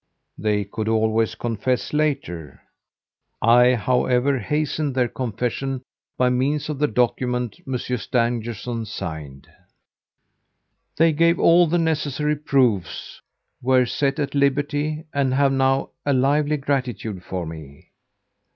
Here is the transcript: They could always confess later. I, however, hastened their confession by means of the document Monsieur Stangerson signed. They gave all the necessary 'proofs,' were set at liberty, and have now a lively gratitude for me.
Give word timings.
They 0.35 0.63
could 0.65 0.87
always 0.89 1.35
confess 1.35 1.93
later. 1.93 2.59
I, 3.39 3.75
however, 3.75 4.39
hastened 4.39 4.95
their 4.95 5.07
confession 5.07 5.83
by 6.17 6.31
means 6.31 6.69
of 6.69 6.79
the 6.79 6.87
document 6.87 7.59
Monsieur 7.67 7.97
Stangerson 7.97 8.87
signed. 8.87 9.47
They 10.97 11.13
gave 11.13 11.37
all 11.37 11.67
the 11.67 11.77
necessary 11.77 12.35
'proofs,' 12.35 13.21
were 13.61 13.85
set 13.85 14.17
at 14.17 14.33
liberty, 14.33 15.03
and 15.13 15.35
have 15.35 15.51
now 15.51 15.91
a 16.03 16.13
lively 16.13 16.57
gratitude 16.57 17.23
for 17.23 17.45
me. 17.45 17.89